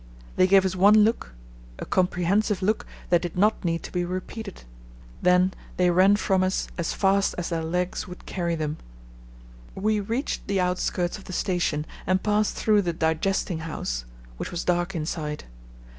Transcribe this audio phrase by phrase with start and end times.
[0.35, 4.63] They gave us one look—a comprehensive look that did not need to be repeated.
[5.21, 8.77] Then they ran from us as fast as their legs would carry them.
[9.75, 14.05] We reached the outskirts of the station and passed through the "digesting house,"
[14.37, 15.43] which was dark inside.